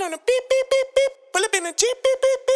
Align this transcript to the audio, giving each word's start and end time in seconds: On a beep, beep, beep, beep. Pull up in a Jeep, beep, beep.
On 0.00 0.14
a 0.14 0.16
beep, 0.16 0.44
beep, 0.48 0.66
beep, 0.70 0.94
beep. 0.94 1.12
Pull 1.32 1.44
up 1.44 1.54
in 1.56 1.66
a 1.66 1.72
Jeep, 1.72 1.96
beep, 2.04 2.22
beep. 2.22 2.47